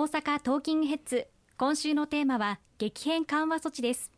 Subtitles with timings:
[0.00, 1.28] 大阪トーキングヘッズ。
[1.58, 4.10] 今週のテーマは激変緩和措置です。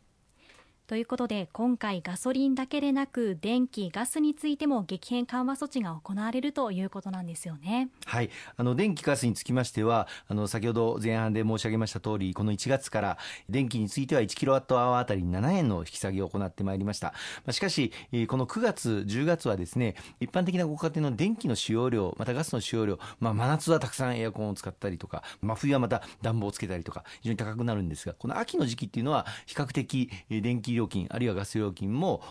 [0.93, 7.89] ということで今回ガソリンだけでなく電気ガスについても激変緩和措置が行われるということなんですよね。
[8.05, 8.29] はい。
[8.59, 13.19] あの電気ガスにつきましてはあの先ほど前半で申し上げました通りこの1月から
[13.49, 17.15] 電気については1キロワットアワーあたり7円の引き下げを行ってまいりました、ま
[17.47, 17.91] あ、しかし
[18.29, 32.23] この9月10月はですね一般的なご家庭の電気の使用量またガスの使用量、まあ、真夏はたくさんエアコンを使ったりとか真冬はまた暖房をつけたりとか非常に高くなるんですがこの秋の時期っていうのは比較的電気量料金あるいはガス料金も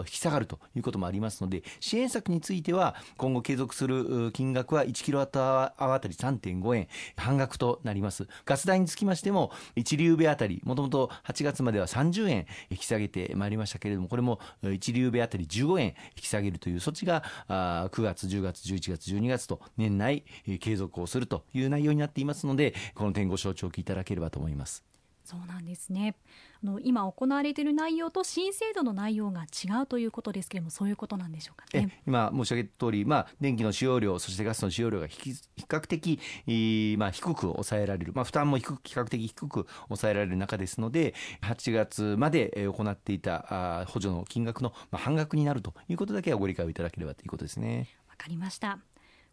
[0.00, 8.26] 引き下がるということもありますので支援策については今後継続する金額は1キロワットアワーあたり3.5円半額となります。
[8.44, 20.24] ガス代につきましても1リューベあたりもともと8月までは30円引き下げてまいりましたけれどもこれも1リューベあたり15円引き下げるという措置が9月10月11月12月と年内
[20.60, 24.90] 継続をするという内容になっていますのでこの点ご承知おきいただければと思います。
[25.24, 26.16] そうなんですね。
[26.62, 32.00] あの今行われている内容と新制度の内容が違うということですけれどもそういうことなんでしょうかね。
[32.06, 35.34] 今申し上げた通り、まあ、電気の使用量そしてガスの使用量が比
[35.68, 36.18] 較的、
[36.98, 47.88] まあ、低く抑えられる、まあ、負担も低く比較的低く抑えられる中ですので8月まで行っていた補助の金額の半額になるということだけはご理解をいただければということですね。
[48.08, 48.78] わかりました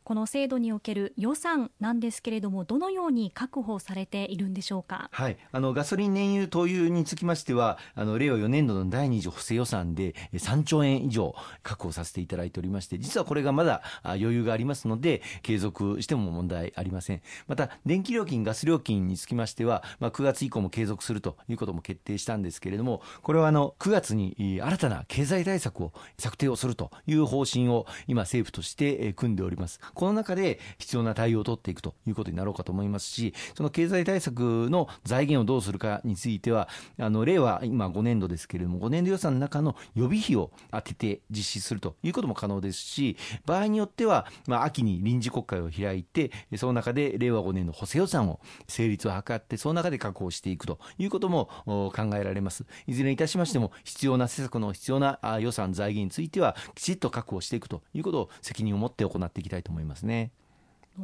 [0.08, 5.10] この制度における予算なんですけれども、どのように確保されているんでしょうか？
[5.12, 17.22] はい、あのガソリン燃油灯油につきましては、あの令和4年度の第2次補正予算で3兆円以上確保させていただいておりまして、実はこれがまだ余裕がありますので、継続しても問題ありません。
[17.50, 29.82] また、電気料金、ガス料金につきましては、まあ、9月以降も継続するということも決定したんですけれども、これはあの9月に新たな経済対策を策定をするという方針を今政府として組んでおります。
[29.98, 43.18] この中で必要な対応を取っていくということになろうかと思いますし、その経済対策の財源をどうするかについては、あの令和今5年度ですけれども、5年度予算の中の予備費を当てて実施するということも可能ですし、
[43.48, 52.66] 場合によっては、まあ、秋に臨時国会を開いて、その中で令和5年の補正予算を成立を図って、その中で確保していくということも考えられます。
[52.86, 60.32] いずれにいたしましても、必要な施策の必要な予算、財源については、きちっと確保していくということを責任を持って行っていきたいと思いますますね。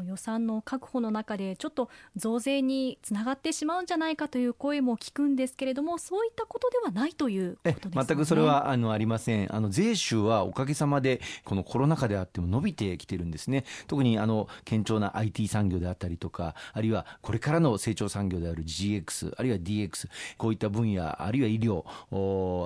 [0.01, 9.55] 予算の確保の中でちょっと増税につながってしまうんじゃないかという声も聞くんですけれどもそういったことではないということです、ね、全くそれはあのありません。
[9.55, 13.65] あの税収はおかげさまでこのコロナ禍であっても伸びてきてるんですね。
[13.87, 21.83] 特にあの堅調な IT 産業であったりとかあるいはこれからの成長産業である GX あるいは DX こういった分野あるいは医療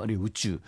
[0.02, 0.60] あるいは宇宙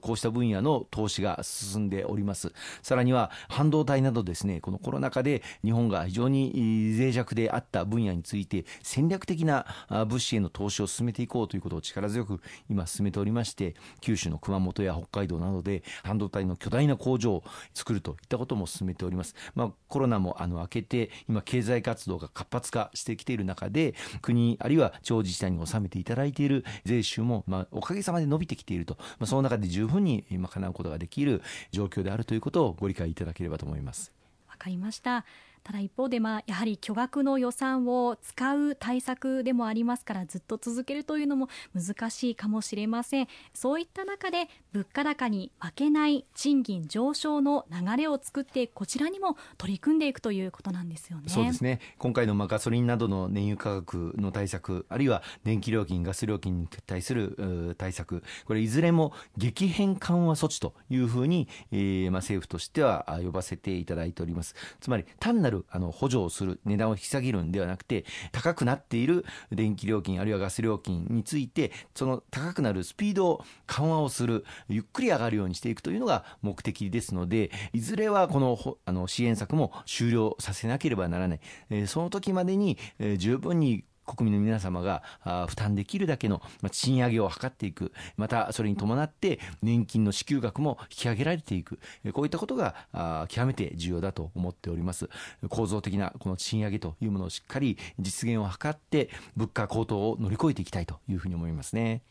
[0.00, 2.52] こうした分野の投資が進んでおります。
[2.82, 34.12] さらには半導体などですねこのコロナ禍で日本が非常に脆弱であった分野について戦略的な物資への投資を進めていこうということを力強く今進めておりまして九州の熊本や北海道などで半導体の巨大な工場を作るといったことも進めております、まあ、コロナもあの明けて今経済活動が活発化してきている中で国あるいは地方自治体に納めていただいている税収もまおかげさまで伸びてきていると、まあ、その中で十分に賄うことができる状況であるということをご理解いただければと思います。
[34.48, 35.24] わかりました。
[35.68, 43.28] ただ一方で、まあ、やはり巨額の予算を使う対策でもありますからずっと続けるというのも難しいかもしれません。
[43.52, 51.24] そういった中で物価高に負けない賃金上昇の流れを作ってこちらにも取り組んでいくということなんですよね。
[51.28, 51.80] そうですね。
[51.98, 58.22] 今回のまあガソリンなどの燃油価格の対策あるいは電気料金ガス料金に対する対策。
[58.46, 64.54] これいずれも激変緩和措置というふうに、えー、まあ政府としては呼ばせていただいております。
[64.80, 85.02] つまり単なるるあの補助をする値段を引き下げるんではなくて高くなっている電気料金あるいはガス料金についてその高くなるスピードを緩和をするゆっくり上がるようにしていくというのが目的ですのでいずれはこのあの支援策も終了させなければならない、えー、その時までに、えー、十分に国民の皆様が
[85.46, 87.92] 負担できるだけの賃上げを図っていく。
[88.16, 91.78] またそれに伴って年金の支給額も引き上げられていく。
[92.12, 95.10] こういったことが極めて重要だと思っております。
[95.48, 102.02] 構造的なこの賃上げというものをしっかり実現を図って物価高騰を乗り越えていきたいというふうに思いますね。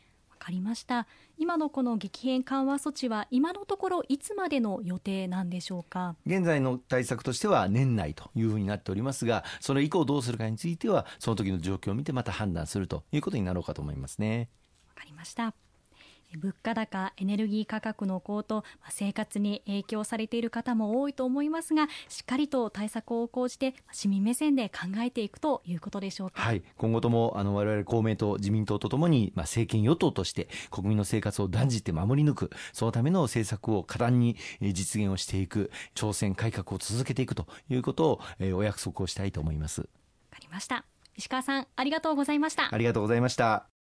[0.47, 1.07] かりました。
[1.37, 6.15] 今のこの激変緩和措置は今のところいつまでの予定なんでしょうか？
[6.25, 14.49] 現在の対策としては年内というふうになっておりますがそれ以降どうするかについてはその時の状況を見てまた判断するということになろうかと思いますね。
[14.87, 15.53] わかりました
[16.35, 26.41] 物価高、エネルギー価格の高騰、生活に影響されている方も多いと思いますが、しっかりと対策を講じて、市民目線で考えていくということでしょうか。
[26.41, 39.81] はい、今後ともあの我々公明党、自民党とともに、まあ、政権与党として国民の生活を断じて守り抜く、そのための政策を果断に実現をしていく、挑戦改革を続けていくということを、えー、お約束をしたいと思います。
[39.81, 39.87] わ
[40.31, 40.85] かりました。
[41.15, 42.73] 石川さん、ありがとうございました。
[42.73, 43.67] ありがとうございました。